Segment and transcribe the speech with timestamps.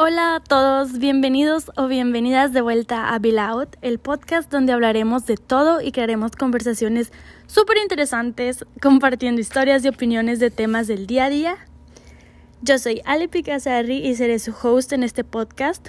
[0.00, 5.26] Hola a todos, bienvenidos o bienvenidas de vuelta a Be Loud, el podcast donde hablaremos
[5.26, 7.10] de todo y crearemos conversaciones
[7.48, 11.56] súper interesantes, compartiendo historias y opiniones de temas del día a día.
[12.62, 15.88] Yo soy Ali Picasarri y seré su host en este podcast.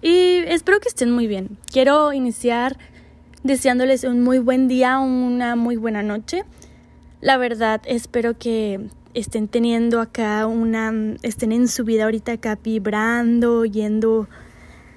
[0.00, 1.58] Y espero que estén muy bien.
[1.72, 2.78] Quiero iniciar
[3.42, 6.44] deseándoles un muy buen día, una muy buena noche.
[7.20, 10.92] La verdad, espero que estén teniendo acá una,
[11.22, 14.28] estén en su vida ahorita acá vibrando, yendo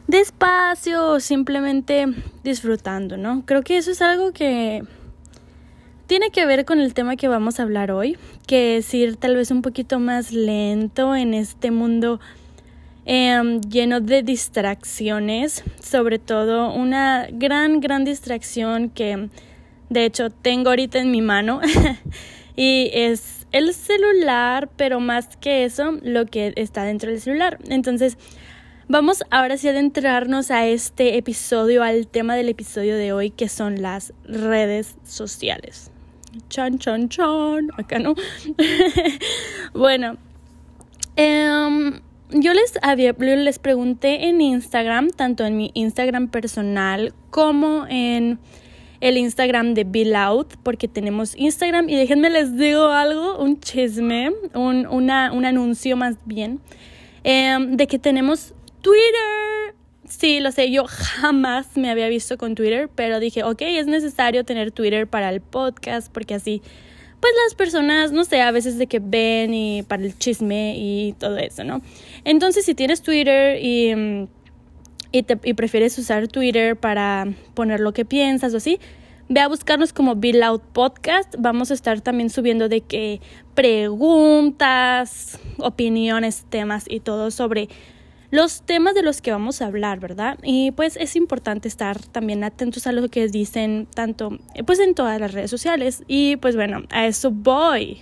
[0.07, 2.05] despacio, simplemente
[2.43, 3.43] disfrutando, ¿no?
[3.45, 4.83] Creo que eso es algo que
[6.07, 9.35] tiene que ver con el tema que vamos a hablar hoy, que es ir tal
[9.35, 12.19] vez un poquito más lento en este mundo
[13.05, 19.29] em, lleno de distracciones, sobre todo una gran, gran distracción que
[19.89, 21.61] de hecho tengo ahorita en mi mano
[22.55, 27.59] y es el celular, pero más que eso, lo que está dentro del celular.
[27.69, 28.17] Entonces,
[28.89, 33.47] vamos ahora sí a adentrarnos a este episodio, al tema del episodio de hoy, que
[33.47, 35.91] son las redes sociales.
[36.49, 37.69] Chan, chan, chan.
[37.77, 38.15] Acá no.
[39.73, 40.17] bueno,
[41.15, 42.01] em,
[42.31, 48.39] yo les había, les pregunté en Instagram, tanto en mi Instagram personal como en
[49.03, 54.31] el Instagram de Be Loud, porque tenemos Instagram y déjenme les digo algo, un chisme,
[54.53, 56.61] un, un anuncio más bien,
[57.25, 59.75] em, de que tenemos Twitter.
[60.07, 64.45] Sí, lo sé, yo jamás me había visto con Twitter, pero dije, ok, es necesario
[64.45, 66.61] tener Twitter para el podcast, porque así,
[67.19, 71.13] pues las personas, no sé, a veces de que ven y para el chisme y
[71.19, 71.81] todo eso, ¿no?
[72.23, 74.29] Entonces, si tienes Twitter y
[75.13, 78.79] y, y prefieres usar Twitter para poner lo que piensas o así,
[79.29, 81.35] ve a buscarnos como Be Loud Podcast.
[81.37, 83.21] Vamos a estar también subiendo de que
[83.55, 87.69] preguntas, opiniones, temas y todo sobre
[88.31, 90.39] los temas de los que vamos a hablar, ¿verdad?
[90.41, 95.21] Y pues es importante estar también atentos a lo que dicen tanto pues en todas
[95.21, 98.01] las redes sociales y pues bueno, a eso voy.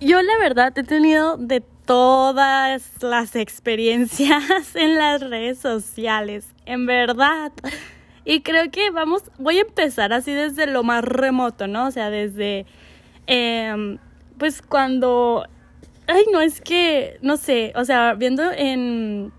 [0.00, 4.42] Yo la verdad he tenido de todas las experiencias
[4.74, 7.52] en las redes sociales, en verdad.
[8.24, 11.86] Y creo que vamos, voy a empezar así desde lo más remoto, ¿no?
[11.86, 12.64] O sea, desde,
[13.26, 13.98] em,
[14.38, 15.44] pues cuando,
[16.06, 19.30] ay, no, es que, no sé, o sea, viendo en,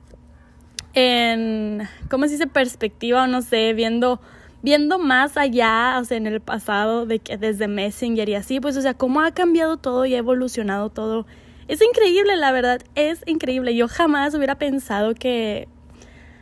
[0.93, 2.47] en, ¿cómo se dice?
[2.47, 4.21] Perspectiva o no sé, viendo,
[4.61, 8.77] viendo más allá, o sea, en el pasado, de que desde Messenger y así, pues,
[8.77, 11.25] o sea, cómo ha cambiado todo y ha evolucionado todo
[11.67, 13.75] es increíble, la verdad, es increíble.
[13.75, 15.67] Yo jamás hubiera pensado que,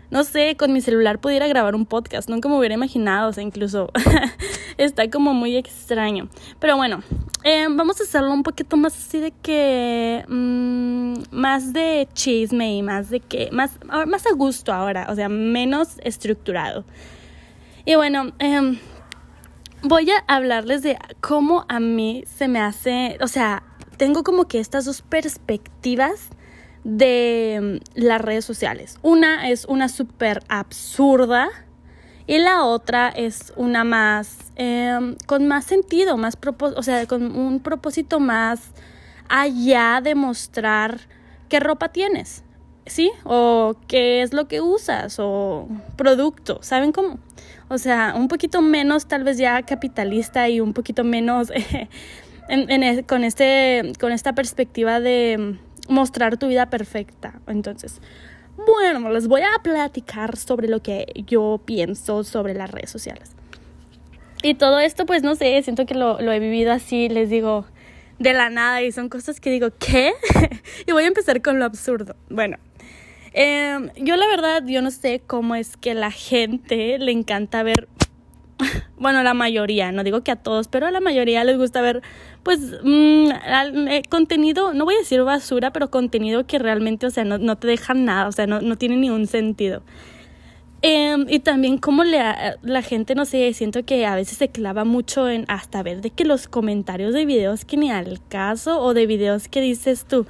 [0.09, 2.29] no sé, con mi celular pudiera grabar un podcast.
[2.29, 3.89] Nunca me hubiera imaginado, o sea, incluso
[4.77, 6.27] está como muy extraño.
[6.59, 7.03] Pero bueno,
[7.43, 12.81] eh, vamos a hacerlo un poquito más así de que, mm, más de chisme y
[12.81, 16.83] más de que, más, más a gusto ahora, o sea, menos estructurado.
[17.85, 18.77] Y bueno, em,
[19.81, 23.63] voy a hablarles de cómo a mí se me hace, o sea,
[23.97, 26.29] tengo como que estas dos perspectivas
[26.83, 28.97] de mm, las redes sociales.
[29.01, 31.49] Una es una súper absurda
[32.25, 37.59] y la otra es una más, em, con más sentido, más o sea, con un
[37.59, 38.71] propósito más
[39.27, 41.01] allá de mostrar
[41.49, 42.43] qué ropa tienes,
[42.85, 43.11] ¿sí?
[43.25, 45.67] O qué es lo que usas, o
[45.97, 47.19] producto, ¿saben cómo?
[47.69, 51.51] O sea, un poquito menos tal vez ya capitalista y un poquito menos
[53.07, 55.57] con, este, con esta perspectiva de
[55.89, 57.39] mostrar tu vida perfecta.
[57.47, 58.01] Entonces,
[58.57, 63.31] bueno, les voy a platicar sobre lo que yo pienso sobre las redes sociales.
[64.43, 67.65] Y todo esto, pues no sé, siento que lo, lo he vivido así, les digo,
[68.19, 70.13] de la nada y son cosas que digo, ¿qué?
[70.87, 72.15] y voy a empezar con lo absurdo.
[72.29, 72.57] Bueno,
[73.33, 77.87] em, yo la verdad, yo no sé cómo es que la gente le encanta ver
[78.97, 82.01] bueno, la mayoría, no digo que a todos, pero a la mayoría les gusta ver,
[82.43, 83.29] pues, mm,
[83.89, 87.57] eh, contenido, no voy a decir basura, pero contenido que realmente, o sea, no, no
[87.57, 89.83] te deja nada, o sea, no, no tiene ni un sentido.
[90.85, 92.19] Em, y también como le,
[92.61, 96.09] la gente, no sé, siento que a veces se clava mucho en hasta ver de
[96.09, 100.27] que los comentarios de videos que ni al caso o de videos que dices tú,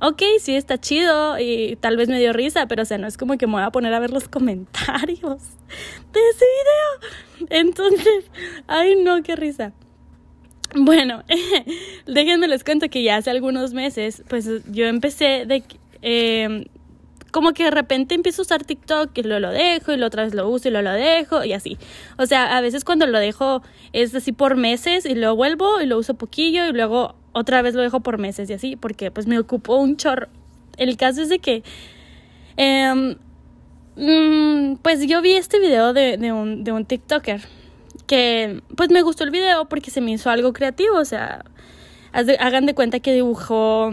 [0.00, 3.16] ok, sí está chido y tal vez me dio risa, pero o sea, no es
[3.16, 5.20] como que me voy a poner a ver los comentarios
[6.12, 7.48] de ese video.
[7.50, 8.30] Entonces,
[8.66, 9.72] ay no, qué risa.
[10.74, 11.24] Bueno,
[12.06, 15.64] déjenme les cuento que ya hace algunos meses, pues yo empecé de...
[16.02, 16.66] Eh,
[17.30, 20.24] como que de repente empiezo a usar TikTok y luego lo dejo y la otra
[20.24, 21.78] vez lo uso y luego lo dejo y así.
[22.18, 23.62] O sea, a veces cuando lo dejo
[23.92, 27.74] es así por meses y luego vuelvo y lo uso poquillo y luego otra vez
[27.74, 30.28] lo dejo por meses y así porque pues me ocupo un chorro.
[30.76, 31.62] el caso es de que,
[32.56, 33.16] em,
[33.96, 37.42] mm, pues yo vi este video de, de, un, de un TikToker
[38.06, 41.44] que, pues me gustó el video porque se me hizo algo creativo, o sea,
[42.12, 43.90] hagan de cuenta que dibujó,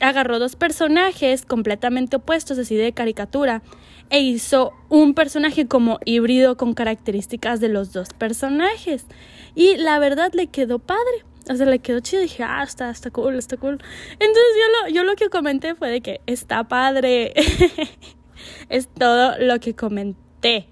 [0.00, 3.62] agarró dos personajes completamente opuestos, así de caricatura,
[4.10, 9.06] e hizo un personaje como híbrido con características de los dos personajes.
[9.54, 11.24] Y la verdad le quedó padre.
[11.48, 13.78] O sea, le quedó chido dije, ah, está, está cool, está cool.
[14.12, 17.32] Entonces yo lo, yo lo que comenté fue de que está padre.
[18.68, 20.68] es todo lo que comenté.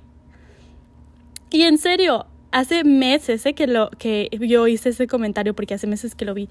[1.50, 3.55] Y en serio, hace meses ¿eh?
[3.55, 6.49] que, lo, que yo hice ese comentario porque hace meses que lo vi.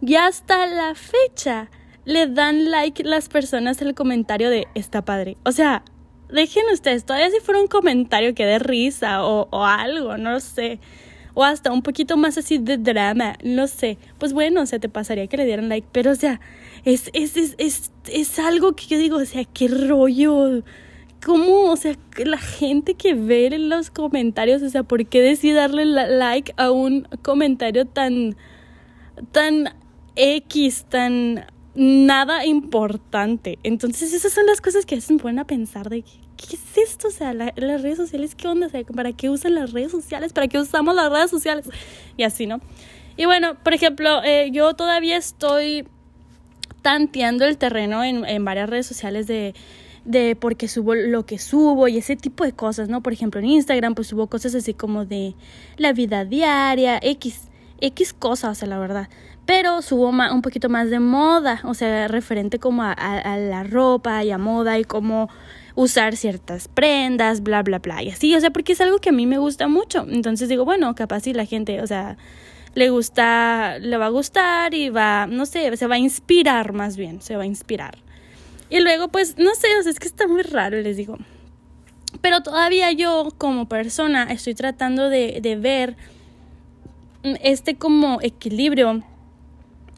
[0.00, 1.70] Y hasta la fecha
[2.04, 5.38] le dan like las personas el comentario de está padre.
[5.44, 5.84] O sea,
[6.28, 10.80] dejen ustedes, todavía si fuera un comentario que dé risa o, o algo, no sé
[11.34, 14.88] o hasta un poquito más así de drama, no sé, pues bueno, o sea, te
[14.88, 16.40] pasaría que le dieran like, pero o sea,
[16.84, 20.62] es, es, es, es, es algo que yo digo, o sea, qué rollo,
[21.24, 21.70] ¿cómo?
[21.70, 25.84] O sea, la gente que ve en los comentarios, o sea, ¿por qué decide darle
[25.84, 28.36] like a un comentario tan,
[29.30, 29.74] tan
[30.16, 33.58] X, tan nada importante?
[33.62, 37.08] Entonces, esas son las cosas que hacen a pensar de que ¿qué es esto?
[37.08, 38.66] O sea, las redes sociales, ¿qué onda?
[38.66, 40.32] O sea, ¿para qué usan las redes sociales?
[40.32, 41.68] ¿Para qué usamos las redes sociales?
[42.16, 42.60] Y así, ¿no?
[43.16, 45.86] Y bueno, por ejemplo, eh, yo todavía estoy
[46.82, 49.54] tanteando el terreno en, en varias redes sociales de,
[50.04, 53.02] de porque subo lo que subo y ese tipo de cosas, ¿no?
[53.02, 55.34] Por ejemplo, en Instagram pues subo cosas así como de
[55.76, 57.48] la vida diaria, X,
[57.80, 59.08] X cosas, o sea, la verdad.
[59.44, 64.22] Pero subo un poquito más de moda, o sea, referente como a, a la ropa
[64.22, 65.28] y a moda y como
[65.74, 69.12] usar ciertas prendas, bla, bla, bla, y así, o sea, porque es algo que a
[69.12, 70.06] mí me gusta mucho.
[70.08, 72.16] Entonces digo, bueno, capaz si la gente, o sea,
[72.74, 76.96] le gusta, le va a gustar y va, no sé, se va a inspirar más
[76.96, 77.98] bien, se va a inspirar.
[78.70, 81.18] Y luego, pues, no sé, o sea, es que está muy raro, les digo.
[82.20, 85.96] Pero todavía yo como persona estoy tratando de, de ver
[87.22, 89.02] este como equilibrio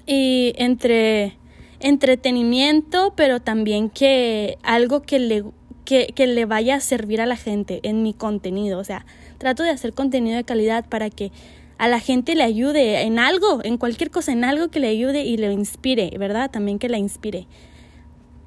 [0.06, 1.36] y entre
[1.80, 5.44] entretenimiento, pero también que algo que le
[5.84, 8.78] que, le vaya a servir a la gente en mi contenido.
[8.78, 9.04] O sea,
[9.38, 11.30] trato de hacer contenido de calidad para que
[11.78, 15.24] a la gente le ayude en algo, en cualquier cosa, en algo que le ayude
[15.24, 16.50] y le inspire, ¿verdad?
[16.50, 17.46] También que la inspire.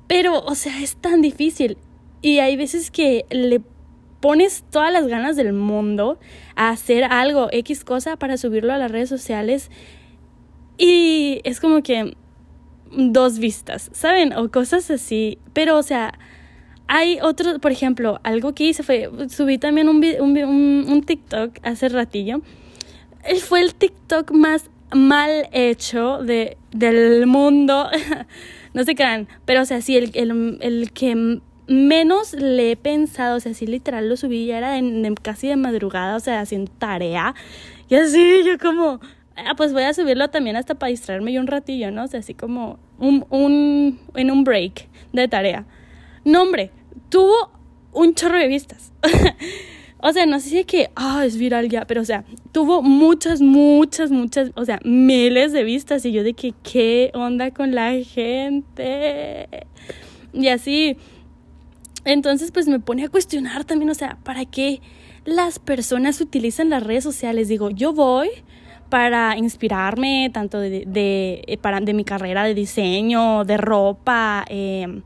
[0.08, 1.78] Pero, o sea, es tan difícil.
[2.22, 3.62] Y hay veces que le
[4.20, 6.18] pones todas las ganas del mundo
[6.56, 9.70] a hacer algo, X cosa, para subirlo a las redes sociales.
[10.78, 12.16] Y es como que
[12.92, 14.34] dos vistas, ¿saben?
[14.34, 15.38] O cosas así.
[15.54, 16.18] Pero, o sea,
[16.88, 21.90] hay otro, por ejemplo, algo que hice fue, subí también un, un, un, TikTok hace
[21.90, 22.42] ratillo.
[23.42, 27.90] Fue el TikTok más mal hecho de, del mundo.
[28.74, 33.38] no se crean, pero o sea, sí, el, el, el, que menos le he pensado,
[33.38, 36.72] o sea, sí, literal lo subí, ya era en, casi de madrugada, o sea, haciendo
[36.78, 37.36] tarea.
[37.90, 39.02] Y así, yo como,
[39.36, 42.06] ah, pues voy a subirlo también hasta para distraerme yo un ratillo, ¿no?
[42.06, 45.66] O sea, así como un, un, en un break de tarea.
[46.24, 46.72] No, hombre,
[47.10, 47.52] tuvo
[47.94, 48.92] un chorro de vistas.
[50.00, 52.82] o sea, no sé si es que, ah, es viral ya, pero o sea, tuvo
[52.82, 57.74] muchas, muchas, muchas, o sea, miles de vistas y yo de que, ¿qué onda con
[57.74, 59.48] la gente?
[60.34, 60.98] Y así.
[62.06, 64.80] Entonces, pues me pone a cuestionar también, o sea, ¿para qué
[65.26, 67.50] las personas utilizan las redes sociales?
[67.50, 68.30] Digo, yo voy
[68.90, 75.02] para inspirarme tanto de, de, eh, para, de mi carrera de diseño, de ropa, eh,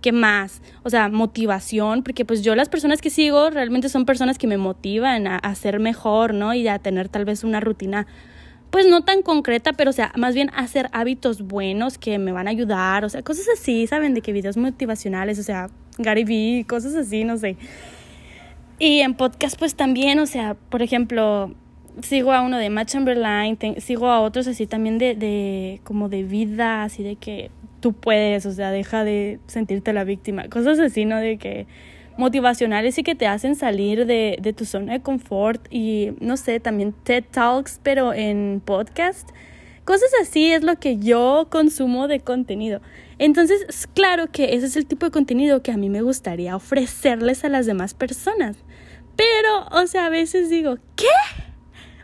[0.00, 0.62] ¿qué más?
[0.82, 4.56] O sea, motivación, porque pues yo las personas que sigo realmente son personas que me
[4.56, 6.54] motivan a, a ser mejor, ¿no?
[6.54, 8.06] Y a tener tal vez una rutina
[8.70, 12.46] pues no tan concreta, pero o sea, más bien hacer hábitos buenos que me van
[12.46, 14.14] a ayudar, o sea, cosas así, ¿saben?
[14.14, 17.56] De que videos motivacionales, o sea, Gary Vee, cosas así, no sé.
[18.78, 21.54] Y en podcast pues también, o sea, por ejemplo,
[22.02, 26.22] sigo a uno de Matt Chamberlain, sigo a otros así también de, de como de
[26.22, 27.50] vida, así de que
[27.80, 31.18] tú puedes, o sea, deja de sentirte la víctima, cosas así, ¿no?
[31.18, 31.66] De que
[32.16, 36.60] motivacionales y que te hacen salir de, de tu zona de confort y no sé,
[36.60, 39.30] también TED Talks, pero en podcast.
[39.84, 42.80] Cosas así es lo que yo consumo de contenido.
[43.18, 47.44] Entonces, claro que ese es el tipo de contenido que a mí me gustaría ofrecerles
[47.44, 48.56] a las demás personas.
[49.16, 51.06] Pero, o sea, a veces digo, ¿qué?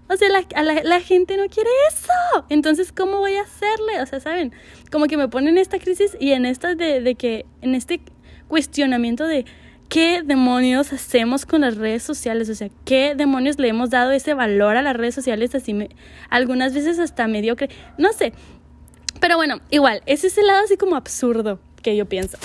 [0.09, 2.47] O sea, la, la, gente no quiere eso.
[2.49, 4.01] Entonces, ¿cómo voy a hacerle?
[4.01, 4.53] O sea, ¿saben?
[4.91, 8.01] Como que me ponen en esta crisis y en esta de, de que, en este
[8.49, 9.45] cuestionamiento de
[9.89, 12.49] qué demonios hacemos con las redes sociales.
[12.49, 15.91] O sea, qué demonios le hemos dado ese valor a las redes sociales así, me,
[16.31, 17.71] algunas veces hasta mediocre.
[17.99, 18.33] No sé.
[19.21, 22.39] Pero bueno, igual, es ese lado así como absurdo que yo pienso.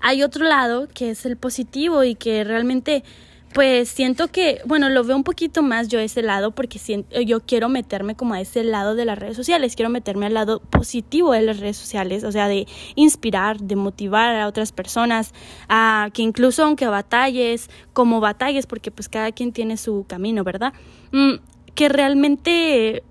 [0.00, 3.04] Hay otro lado que es el positivo y que realmente
[3.52, 7.40] pues siento que, bueno, lo veo un poquito más yo ese lado porque siento, yo
[7.40, 11.32] quiero meterme como a ese lado de las redes sociales, quiero meterme al lado positivo
[11.32, 15.32] de las redes sociales, o sea, de inspirar, de motivar a otras personas,
[15.68, 20.72] a que incluso aunque batalles, como batalles, porque pues cada quien tiene su camino, ¿verdad?
[21.12, 21.34] Mm,
[21.74, 23.02] que realmente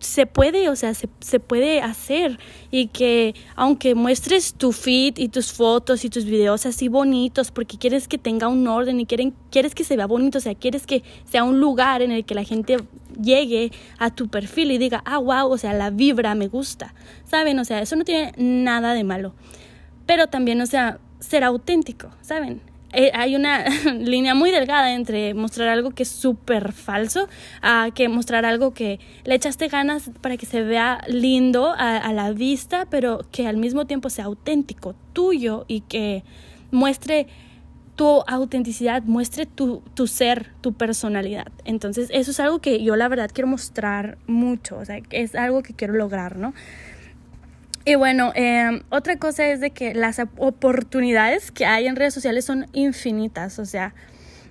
[0.00, 2.38] se puede, o sea, se, se, puede hacer
[2.70, 7.76] y que aunque muestres tu feed y tus fotos y tus videos así bonitos porque
[7.76, 10.86] quieres que tenga un orden y quieren, quieres que se vea bonito, o sea, quieres
[10.86, 12.78] que sea un lugar en el que la gente
[13.20, 17.58] llegue a tu perfil y diga, ah, wow, o sea, la vibra me gusta, ¿saben?
[17.58, 19.34] O sea, eso no tiene nada de malo,
[20.06, 22.69] pero también, o sea, ser auténtico, ¿saben?
[22.92, 23.64] Eh, hay una
[23.98, 27.28] línea muy delgada entre mostrar algo que es súper falso
[27.62, 32.32] a que mostrar algo que le echaste ganas para que se vea lindo a, la
[32.32, 36.24] vista, pero que al mismo tiempo sea auténtico, tuyo y que
[36.72, 37.28] muestre
[37.94, 41.52] tu autenticidad, muestre tu, tu ser, tu personalidad.
[41.64, 45.62] Entonces, eso es algo que yo la verdad quiero mostrar mucho, o sea, es algo
[45.62, 46.54] que quiero lograr, ¿no?
[47.84, 52.44] Y bueno, em, otra cosa es de que las oportunidades que hay en redes sociales
[52.44, 53.94] son infinitas, o sea,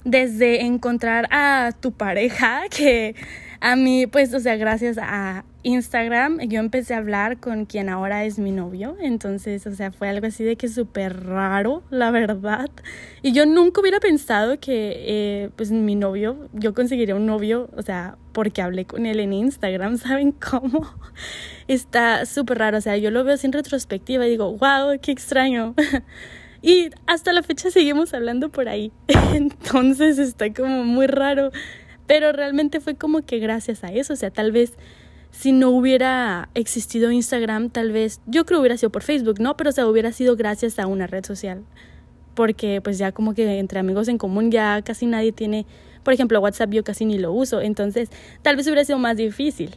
[0.04, 3.16] desde encontrar a tu pareja, que
[3.60, 8.24] a mí, pues, o sea, gracias a Instagram, yo empecé a hablar con quien ahora
[8.24, 12.70] es mi novio, entonces, o sea, fue algo así de que súper raro, la verdad.
[13.22, 17.82] Y yo nunca hubiera pensado que, eh, pues, mi novio, yo conseguiría un novio, o
[17.82, 20.89] sea, porque hablé con él en Instagram, ¿saben cómo?
[21.68, 25.75] Está súper raro, o sea, yo lo veo sin retrospectiva y digo, wow, qué extraño.
[26.62, 28.94] y hasta la fecha seguimos hablando por ahí,
[29.34, 31.51] entonces está como muy raro.
[32.08, 34.74] Pero realmente fue como que gracias a eso, o sea, tal vez
[35.32, 39.56] si no hubiera existido Instagram, tal vez, yo creo hubiera sido por Facebook, ¿no?
[39.56, 41.64] Pero o sea, hubiera sido gracias a una red social.
[42.36, 45.66] Porque pues ya como que entre amigos en común ya casi nadie tiene,
[46.04, 48.10] por ejemplo, WhatsApp yo casi ni lo uso, entonces
[48.42, 49.76] tal vez hubiera sido más difícil.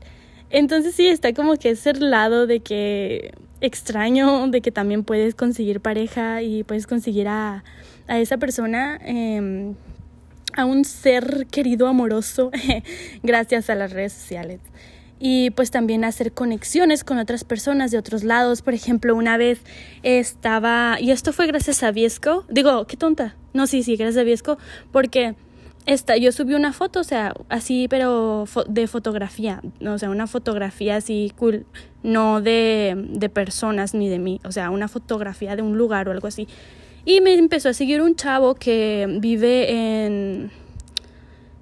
[0.51, 5.81] Entonces sí, está como que ese lado de que extraño, de que también puedes conseguir
[5.81, 7.65] pareja y puedes conseguir a,
[8.07, 9.01] a esa persona.
[9.05, 9.75] Eh,
[10.55, 12.51] a un ser querido amoroso
[13.23, 14.61] gracias a las redes sociales.
[15.25, 18.61] Y pues también hacer conexiones con otras personas de otros lados.
[18.61, 19.61] Por ejemplo, una vez
[20.03, 24.25] estaba, y esto fue gracias a Viesco, digo, qué tonta, no, sí, sí, gracias a
[24.25, 24.59] Viesco,
[24.91, 25.37] porque
[25.87, 30.97] esta, yo subí una foto, o sea, así, pero de fotografía, o sea, una fotografía
[30.97, 31.67] así cool,
[32.03, 36.11] no de, de personas ni de mí, o sea, una fotografía de un lugar o
[36.11, 36.49] algo así.
[37.05, 40.51] Y me empezó a seguir un chavo que vive en...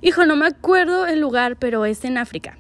[0.00, 2.56] Hijo, no me acuerdo el lugar, pero es en África.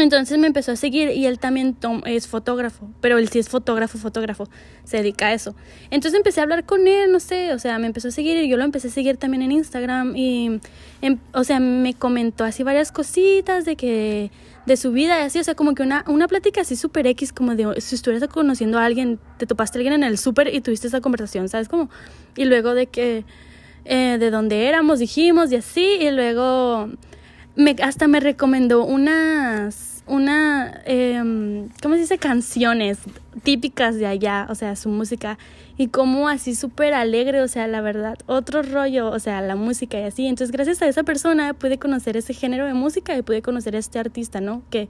[0.00, 1.76] Entonces me empezó a seguir y él también
[2.06, 4.48] es fotógrafo, pero él sí es fotógrafo, fotógrafo,
[4.84, 5.54] se dedica a eso.
[5.90, 8.48] Entonces empecé a hablar con él, no sé, o sea, me empezó a seguir y
[8.48, 10.60] yo lo empecé a seguir también en Instagram y,
[11.02, 14.30] em, o sea, me comentó así varias cositas de que
[14.66, 17.32] de su vida y así, o sea, como que una, una plática así súper X,
[17.32, 20.60] como de si estuvieras conociendo a alguien, te topaste a alguien en el súper y
[20.60, 21.68] tuviste esa conversación, ¿sabes?
[21.68, 21.88] Como,
[22.36, 23.24] y luego de que,
[23.84, 26.90] eh, de dónde éramos, dijimos y así, y luego
[27.58, 31.20] me, hasta me recomendó unas, una, eh,
[31.82, 32.16] ¿cómo se dice?
[32.16, 32.98] Canciones
[33.42, 35.38] típicas de allá, o sea, su música
[35.76, 39.98] y como así súper alegre, o sea, la verdad, otro rollo, o sea, la música
[39.98, 40.26] y así.
[40.26, 43.80] Entonces, gracias a esa persona pude conocer ese género de música y pude conocer a
[43.80, 44.62] este artista, ¿no?
[44.70, 44.88] Que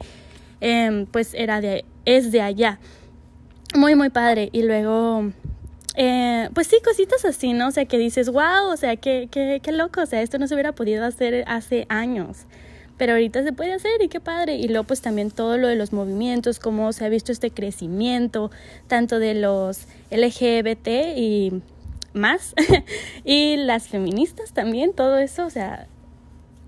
[0.60, 2.80] em, pues era de, es de allá.
[3.74, 4.50] Muy, muy padre.
[4.52, 5.30] Y luego,
[5.98, 7.68] eh, pues sí, cositas así, ¿no?
[7.68, 10.48] O sea, que dices, wow, o sea, qué, qué, qué loco, o sea, esto no
[10.48, 12.46] se hubiera podido hacer hace años
[12.98, 14.56] pero ahorita se puede hacer y qué padre.
[14.56, 18.50] Y luego pues también todo lo de los movimientos, cómo se ha visto este crecimiento,
[18.88, 21.62] tanto de los LGBT y
[22.12, 22.54] más,
[23.24, 25.86] y las feministas también, todo eso, o sea,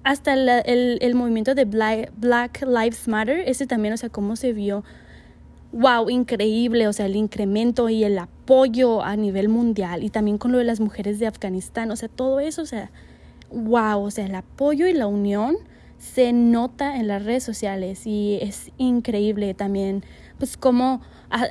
[0.05, 4.85] hasta el, el, movimiento de Black Lives Matter, ese también, o sea, cómo se vio,
[5.73, 10.53] wow, increíble, o sea, el incremento y el apoyo a nivel mundial, y también con
[10.53, 12.91] lo de las mujeres de Afganistán, o sea, todo eso, o sea,
[13.51, 15.57] wow, o sea, el apoyo y la unión
[16.01, 20.03] se nota en las redes sociales y es increíble también
[20.39, 21.03] pues como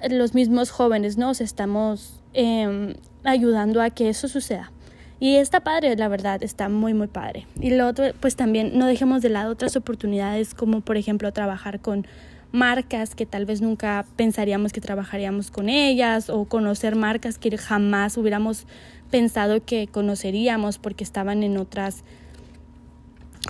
[0.10, 4.72] los mismos jóvenes nos estamos em, ayudando a que eso suceda.
[5.20, 7.46] Y está padre la verdad está muy muy padre.
[7.62, 11.80] Y lo otro pues también no dejemos de lado otras oportunidades como por ejemplo trabajar
[11.80, 12.08] con
[12.52, 18.18] marcas que tal vez nunca pensaríamos que trabajaríamos con ellas o conocer marcas que jamás
[18.18, 18.66] hubiéramos
[19.12, 22.04] pensado que conoceríamos porque estaban en otras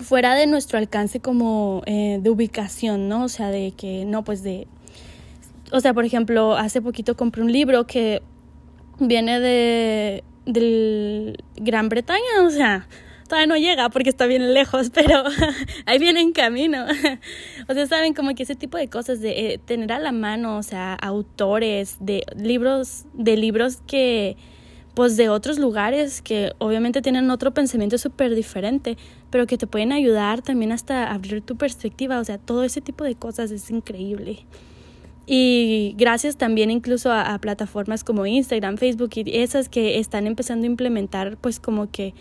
[0.02, 3.24] fuera de nuestro alcance como eh, de ubicación, ¿no?
[3.24, 4.66] O sea, de que no, pues de...
[5.72, 8.22] O sea, por ejemplo, hace poquito compré un libro que
[8.98, 12.86] viene de del Gran Bretaña, o sea,
[13.30, 15.22] todavía no llega porque está bien lejos, pero
[15.86, 16.84] ahí viene en camino.
[17.68, 20.58] o sea, saben como que ese tipo de cosas de eh, tener a la mano,
[20.58, 24.36] o sea, autores de libros de libros que
[24.94, 28.98] pues de otros lugares que obviamente tienen otro pensamiento súper diferente,
[29.30, 33.04] pero que te pueden ayudar también hasta abrir tu perspectiva, o sea, todo ese tipo
[33.04, 34.44] de cosas es increíble.
[35.26, 40.66] Y gracias también incluso a, plataformas como Instagram, Facebook y esas que están empezando a
[40.66, 42.14] implementar pues como que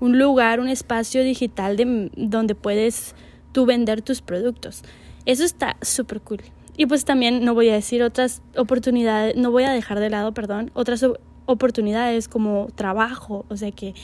[0.00, 3.14] un lugar, un espacio digital de, donde puedes
[3.52, 4.82] tú vender tus productos.
[5.26, 6.40] Eso está súper cool.
[6.76, 10.32] Y pues también no voy a decir otras oportunidades, no voy a dejar de lado,
[10.32, 11.04] perdón, otras
[11.44, 13.94] oportunidades como trabajo, o sea que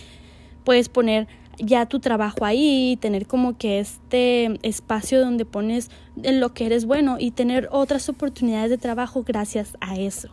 [0.65, 1.27] puedes poner
[1.59, 5.91] ya tu trabajo ahí, tener como que este espacio donde pones
[6.23, 10.29] en lo que eres bueno y tener otras oportunidades de trabajo gracias a eso.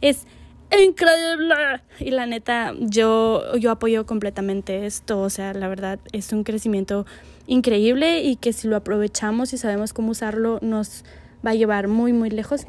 [0.00, 0.26] Es
[0.70, 1.82] increíble.
[2.00, 5.20] Y la neta, yo, yo apoyo completamente esto.
[5.20, 7.06] O sea, la verdad es un crecimiento
[7.46, 11.04] increíble y que si lo aprovechamos y sabemos cómo usarlo, nos
[11.46, 12.66] va a llevar muy, muy lejos.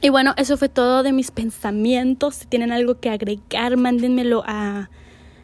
[0.00, 2.36] Y bueno, eso fue todo de mis pensamientos.
[2.36, 4.90] Si tienen algo que agregar, mándenmelo a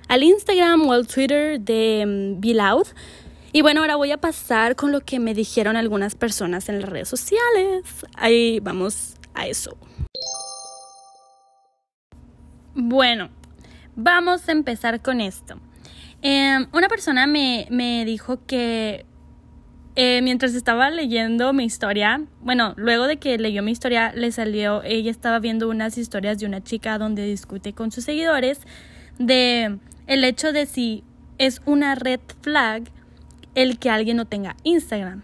[0.08, 2.84] al Instagram o al Twitter de um.
[3.52, 6.90] Y bueno, ahora voy a pasar con lo que me dijeron algunas personas en las
[6.90, 7.84] redes sociales.
[8.16, 9.76] Ahí vamos a eso.
[12.74, 13.30] Bueno,
[13.94, 15.60] vamos a empezar con esto.
[16.22, 19.06] Em, una persona me, me dijo que
[19.94, 24.82] eh, mientras estaba leyendo mi historia, bueno, luego de que leyó mi historia, le salió,
[24.82, 28.60] ella estaba viendo unas historias de una chica donde discute con sus seguidores
[29.20, 29.78] de
[30.08, 31.04] el hecho de si
[31.38, 32.82] es una red flag
[33.54, 35.22] el que alguien no tenga Instagram.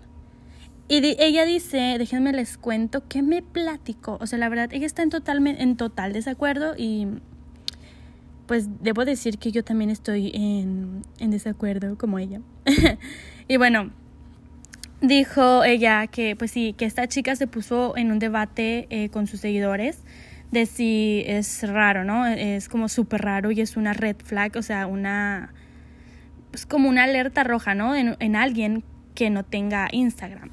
[0.87, 4.19] Y ella dice, déjenme les cuento que me platicó.
[4.21, 7.07] O sea, la verdad, ella está en total, en total desacuerdo y
[8.51, 12.41] pues debo decir que yo también estoy en, en desacuerdo como ella.
[13.47, 13.93] y bueno,
[15.01, 19.29] dijo ella que pues sí, que esta chica se puso en un debate eh, con
[19.29, 20.03] sus seguidores
[20.51, 22.27] de si es raro, ¿no?
[22.27, 25.55] Es como súper raro y es una red flag, o sea, una...
[26.51, 27.95] pues como una alerta roja, ¿no?
[27.95, 28.83] En, en alguien
[29.15, 30.51] que no tenga Instagram.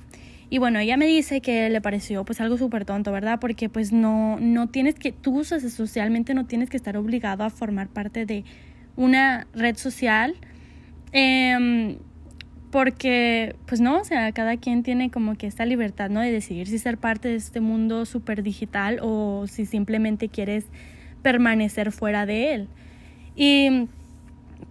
[0.50, 3.40] Y bueno, ella me dice que le pareció pues algo súper tonto, ¿verdad?
[3.40, 7.90] Porque pues no, no tienes que, tú socialmente, no tienes que estar obligado a formar
[7.90, 8.46] parte de
[8.96, 10.36] una red social.
[11.12, 11.98] Eh,
[12.72, 16.20] porque, pues no, o sea, cada quien tiene como que esta libertad, ¿no?
[16.20, 20.66] De decidir si ser parte de este mundo súper digital o si simplemente quieres
[21.22, 22.68] permanecer fuera de él.
[23.36, 23.88] Y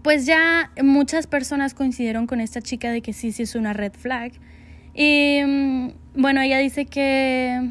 [0.02, 3.92] pues ya muchas personas coincidieron con esta chica de que sí, sí es una red
[3.92, 4.32] flag.
[4.96, 7.70] Y mm, bueno, ella dice que...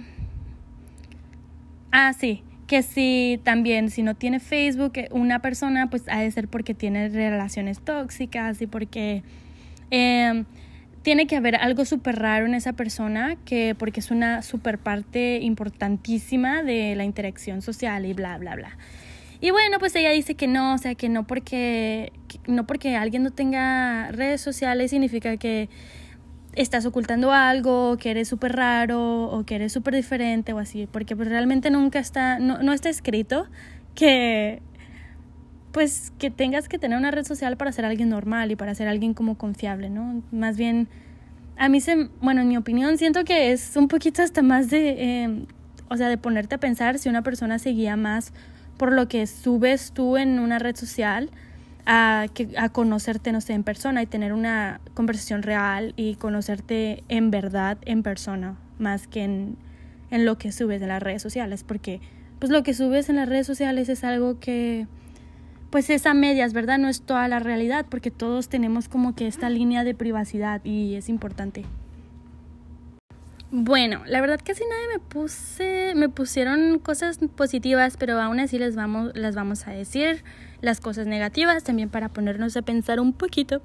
[1.92, 6.48] Ah, sí, que si también, si no tiene Facebook, una persona pues ha de ser
[6.48, 9.24] porque tiene relaciones tóxicas y porque
[9.92, 10.44] eh,
[11.02, 15.40] tiene que haber algo súper raro en esa persona que porque es una súper parte
[15.42, 18.78] importantísima de la interacción social y bla, bla, bla.
[19.42, 22.12] Y bueno, pues ella dice que no, o sea, que no porque,
[22.48, 25.70] no porque alguien no tenga redes sociales significa que
[26.56, 31.16] estás ocultando algo, que eres súper raro o que eres súper diferente o así, porque
[31.16, 33.48] pues realmente nunca está, no, no está escrito
[33.94, 34.62] que
[35.72, 38.88] pues que tengas que tener una red social para ser alguien normal y para ser
[38.88, 40.24] alguien como confiable, ¿no?
[40.32, 40.88] Más bien,
[41.58, 45.24] a mí se, bueno, en mi opinión siento que es un poquito hasta más de,
[45.24, 45.46] em,
[45.90, 48.32] o sea, de ponerte a pensar si una persona se guía más
[48.78, 51.30] por lo que subes tú en una red social
[51.86, 57.04] a, que, a conocerte, no sé, en persona y tener una conversación real y conocerte
[57.10, 59.58] en verdad en persona, más que en,
[60.12, 62.02] en lo que subes en las redes sociales, porque
[62.40, 64.88] pues lo que subes en las redes sociales es algo que
[65.70, 66.78] pues es a medias, ¿verdad?
[66.78, 70.96] No es toda la realidad, porque todos tenemos como que esta línea de privacidad y
[70.96, 71.66] es importante.
[73.58, 78.76] Bueno, la verdad casi nadie me puse, me pusieron cosas positivas, pero aún así les
[78.76, 80.26] vamos, las vamos a decir,
[80.60, 83.62] las cosas negativas, también para ponernos a pensar un poquito.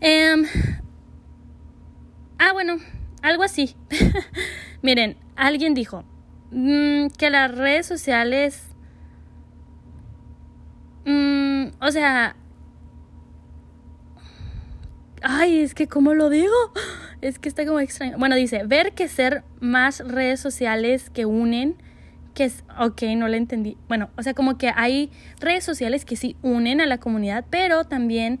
[0.00, 0.44] Em,
[2.38, 2.76] ah, bueno,
[3.22, 3.74] algo así.
[4.82, 6.04] Miren, alguien dijo
[6.50, 8.70] mm, que las redes sociales
[11.04, 12.36] Mm, o sea...
[15.22, 16.54] Ay, es que ¿cómo lo digo?
[17.20, 18.16] Es que está como extraño.
[18.18, 21.76] Bueno, dice, ver que ser más redes sociales que unen,
[22.34, 23.76] que es, ok, no le entendí.
[23.88, 27.84] Bueno, o sea, como que hay redes sociales que sí unen a la comunidad, pero
[27.84, 28.40] también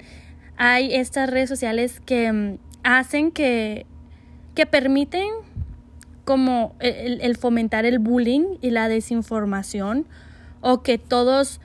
[0.56, 3.86] hay estas redes sociales que mm, hacen que,
[4.54, 5.28] que permiten
[6.24, 10.06] como el fomentar el bullying y la desinformación
[10.60, 11.60] o que todos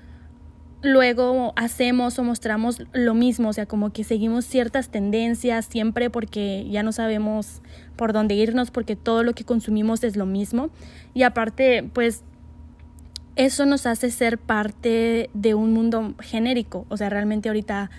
[0.86, 6.68] luego hacemos o mostramos lo mismo, o sea, como que seguimos ciertas tendencias siempre porque
[6.70, 7.62] ya no sabemos
[7.96, 10.70] por dónde irnos porque todo lo que consumimos es lo mismo.
[11.14, 12.24] Y aparte pues
[13.36, 17.90] eso nos hace ser parte de un mundo genérico, o sea, realmente ahorita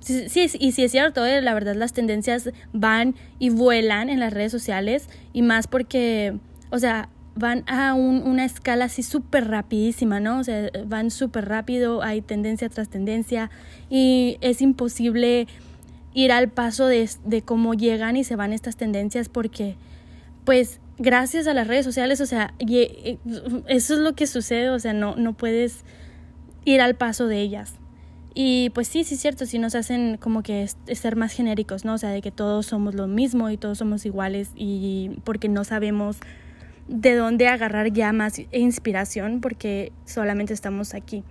[0.00, 4.32] Sí, y sí es cierto, eh, la verdad las tendencias van y vuelan en las
[4.32, 6.38] redes sociales y más porque,
[6.70, 7.10] o sea,
[7.40, 10.38] van a una escala así súper rapidísima, ¿no?
[10.38, 13.50] O sea, van súper rápido, hay tendencia tras tendencia
[13.88, 15.48] y es imposible
[16.14, 19.76] ir al paso de, de cómo llegan y se van estas tendencias porque,
[20.44, 22.54] pues, gracias a las redes sociales, o sea,
[23.66, 25.84] eso es lo que sucede, o sea, no, no puedes
[26.64, 27.74] ir al paso de ellas.
[28.34, 31.94] Y pues sí, sí es cierto, sí nos hacen como que ser más genéricos, ¿no?
[31.94, 35.64] O sea, de que todos somos lo mismo y todos somos iguales y porque no
[35.64, 36.18] sabemos
[36.90, 41.22] de dónde agarrar ya más inspiración porque solamente estamos aquí.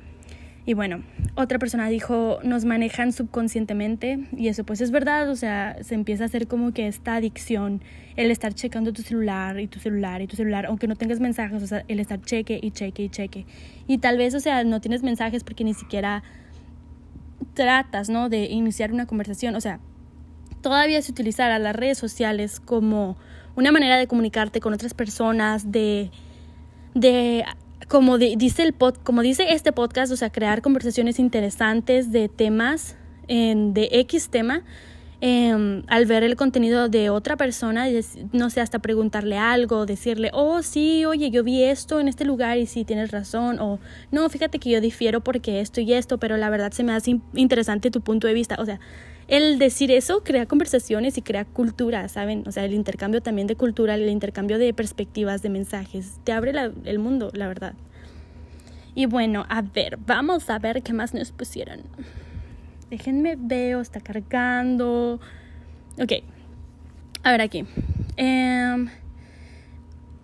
[0.65, 1.03] Y bueno,
[1.35, 6.23] otra persona dijo, nos manejan subconscientemente y eso pues es verdad, o sea, se empieza
[6.23, 7.81] a hacer como que esta adicción,
[8.15, 11.61] el estar checando tu celular y tu celular y tu celular, aunque no tengas mensajes,
[11.61, 13.45] o sea, el estar cheque y cheque y cheque.
[13.87, 16.23] Y tal vez, o sea, no tienes mensajes porque ni siquiera
[17.53, 18.29] tratas, ¿no?
[18.29, 19.79] De iniciar una conversación, o sea,
[20.61, 23.17] todavía se utilizar a las redes sociales como
[23.59, 26.11] una manera de comunicarte con otras personas, de,
[26.95, 27.43] de
[27.89, 32.95] como dice el pod, como dice este podcast, o sea, crear conversaciones interesantes de temas,
[33.27, 34.63] de X tema,
[35.19, 37.85] em, al ver el contenido de otra persona,
[38.31, 42.57] no sé, hasta preguntarle algo, decirle, oh, sí, oye, yo vi esto en este lugar
[42.57, 46.37] y sí, tienes razón, o no, fíjate que yo difiero porque esto y esto, pero
[46.37, 48.79] la verdad se me hace interesante tu punto de vista, o sea,
[49.29, 52.43] el decir eso crea conversaciones y crea cultura, ¿saben?
[52.47, 56.51] O sea, el intercambio también de cultura, el intercambio de perspectivas, de mensajes, te abre
[56.85, 57.73] el mundo, la verdad.
[58.95, 61.81] Y bueno, a ver, vamos a ver qué más nos pusieron.
[62.89, 65.19] Déjenme veo, está cargando.
[66.01, 66.11] Ok,
[67.23, 67.65] a ver aquí.
[68.17, 68.87] Eh,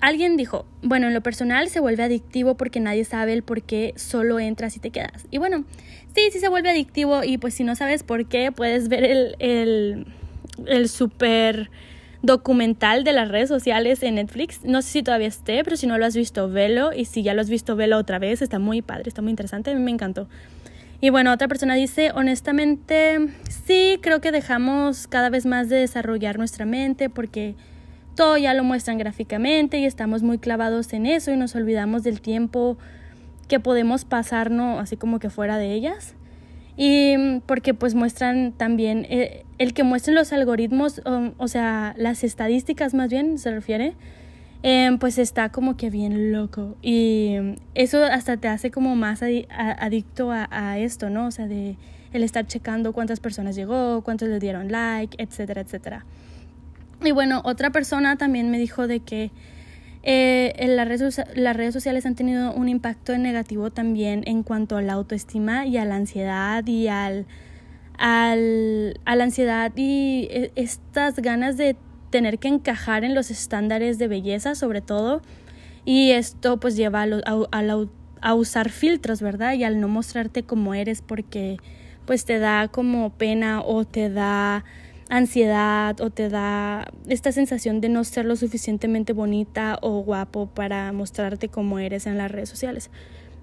[0.06, 3.94] Alguien dijo, bueno, en lo personal se vuelve adictivo porque nadie sabe el por qué
[3.96, 5.26] solo entras y te quedas.
[5.32, 5.66] Y bueno,
[6.16, 9.36] sí, sí se vuelve adictivo y pues si no sabes por qué, puedes ver el,
[9.40, 10.08] el,
[10.66, 11.70] el super
[12.22, 14.64] documental de las redes sociales en Netflix.
[14.64, 16.92] No sé si todavía esté, pero si no lo has visto, velo.
[16.94, 18.42] Y si ya lo has visto, velo otra vez.
[18.42, 19.72] Está muy padre, está muy interesante.
[19.72, 20.28] A mí me encantó.
[21.02, 23.18] Y bueno, otra persona dice, honestamente,
[23.66, 27.56] sí, creo que dejamos cada vez más de desarrollar nuestra mente porque
[28.16, 32.22] todo ya lo muestran gráficamente y estamos muy clavados en eso y nos olvidamos del
[32.22, 32.78] tiempo
[33.46, 36.16] que podemos pasarnos así como que fuera de ellas.
[36.78, 41.02] Y mm, porque pues muestran también, eh, el que muestren los algoritmos,
[41.38, 43.94] o sea, las estadísticas más bien se refiere,
[44.64, 46.76] em, pues está como que bien loco.
[46.82, 51.28] Y mm, eso hasta te hace como más adicto a, a, esto, ¿no?
[51.28, 51.78] O sea, de
[52.14, 56.06] el estar checando cuántas personas llegó, cuántos le dieron like, etcétera, etcétera.
[57.04, 59.32] Y bueno, otra persona también me dijo de que
[60.08, 64.84] eh, las, redes, las redes sociales han tenido un impacto negativo también en cuanto a
[64.84, 67.26] la autoestima y a la ansiedad y al,
[67.98, 71.76] al, a la ansiedad y e, estas ganas de
[72.12, 75.24] tener que encajar en los estándares de belleza sobre todo
[75.86, 77.08] y esto pues lleva a,
[77.52, 77.86] a,
[78.22, 79.54] a usar filtros, ¿verdad?
[79.54, 81.58] Y al no mostrarte como eres porque
[82.06, 84.66] pues te da como pena o te da
[85.10, 90.92] ansiedad o te da esta sensación de no ser lo suficientemente bonita o guapo para
[90.92, 92.90] mostrarte como eres en las redes sociales.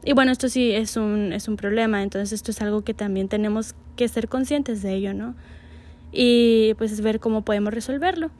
[0.05, 3.29] Y bueno, esto sí es un, es un problema, entonces esto es algo que también
[3.29, 5.37] tenemos que ser conscientes de ello, ¿no?
[6.11, 8.31] Y pues es ver cómo podemos resolverlo.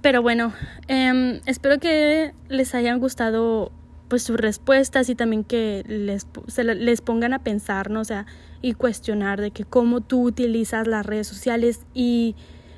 [0.00, 0.54] Pero bueno,
[0.88, 3.72] eh, espero que les hayan gustado
[4.08, 8.00] pues sus respuestas y también que les, se les pongan a pensar, ¿no?
[8.00, 8.26] O sea,
[8.66, 12.34] y cuestionar de que cómo tú utilizas las redes sociales y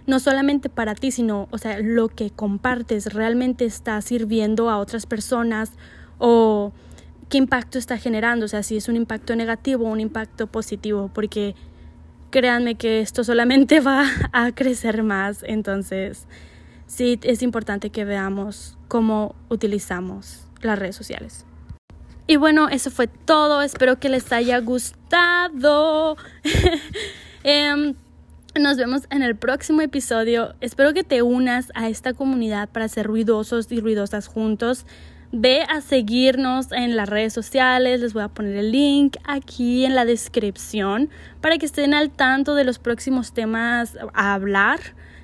[0.07, 5.07] no solamente para ti, sino, o sea, lo que compartes realmente está sirviendo a otras
[5.07, 5.73] personas
[6.19, 6.75] o
[7.31, 11.11] qué impacto está generando, o sea, si es un impacto negativo o un impacto positivo,
[11.15, 11.55] porque
[12.29, 16.27] créanme que esto solamente va a crecer más, entonces
[16.87, 21.48] sí es importante que veamos cómo utilizamos las redes sociales.
[22.31, 23.63] Y bueno, eso fue todo.
[23.63, 26.17] Espero que les haya gustado.
[27.45, 27.95] Em,
[28.61, 30.55] nos vemos en el próximo episodio.
[30.61, 34.85] Espero que te unas a esta comunidad para ser ruidosos y ruidosas juntos.
[35.33, 38.01] Ve a seguirnos en las redes sociales.
[38.01, 41.09] Les voy a poner el link aquí en la descripción
[41.41, 44.81] para que estén al tanto de los próximos temas a hablar.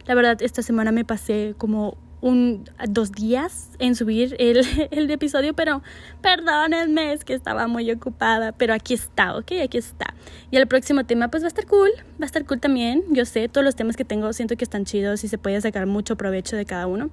[0.07, 5.53] La verdad, esta semana me pasé como un, dos días en subir el, el episodio,
[5.53, 5.83] pero
[6.23, 9.53] perdónenme, es que estaba muy ocupada, pero aquí está, ¿ok?
[9.63, 10.15] Aquí está.
[10.51, 13.27] Y el próximo tema pues va a estar cool, va a estar cool también, yo
[13.27, 16.17] sé, todos los temas que tengo siento que están chidos y se puede sacar mucho
[16.17, 17.11] provecho de cada uno.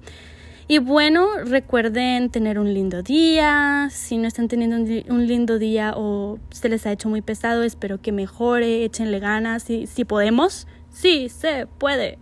[0.66, 3.88] Y bueno, recuerden tener un lindo día.
[3.90, 8.00] Si no están teniendo un, lindo día o se les ha hecho muy pesado, espero
[8.00, 9.64] que mejore, échenle ganas.
[9.64, 12.18] Si, si podemos, sí, se puede.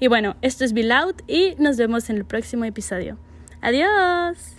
[0.00, 3.18] Y bueno, esto es Be Loud y nos vemos en el próximo episodio.
[3.60, 4.57] Adiós.